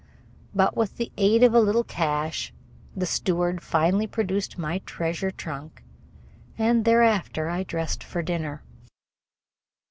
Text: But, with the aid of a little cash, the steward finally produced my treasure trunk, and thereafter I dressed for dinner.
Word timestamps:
But, 0.55 0.75
with 0.75 0.97
the 0.97 1.11
aid 1.15 1.43
of 1.43 1.53
a 1.53 1.59
little 1.59 1.83
cash, 1.83 2.51
the 2.95 3.05
steward 3.05 3.61
finally 3.61 4.07
produced 4.07 4.57
my 4.57 4.79
treasure 4.79 5.29
trunk, 5.29 5.83
and 6.57 6.85
thereafter 6.85 7.49
I 7.49 7.61
dressed 7.61 8.03
for 8.03 8.23
dinner. 8.23 8.63